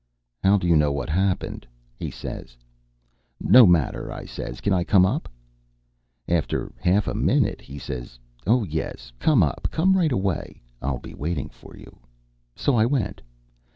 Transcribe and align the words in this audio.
"'How 0.43 0.57
do 0.57 0.65
you 0.67 0.75
know 0.75 0.91
what 0.91 1.09
happened?' 1.11 1.67
he 1.95 2.09
says. 2.09 2.57
"'No 3.39 3.67
matter,' 3.67 4.11
I 4.11 4.25
says; 4.25 4.59
'can 4.59 4.73
I 4.73 4.83
come 4.83 5.05
up?' 5.05 5.29
"After 6.27 6.65
a 6.79 6.83
half 6.83 7.05
a 7.07 7.13
minute 7.13 7.61
he 7.61 7.77
says, 7.77 8.17
'Oh, 8.47 8.63
yes! 8.63 9.11
Come 9.19 9.43
up. 9.43 9.67
Come 9.69 9.95
right 9.95 10.11
away. 10.11 10.59
I'll 10.81 10.97
be 10.97 11.13
waiting 11.13 11.49
for 11.49 11.77
you.' 11.77 11.99
"So 12.55 12.75
I 12.77 12.85
went." 12.87 13.21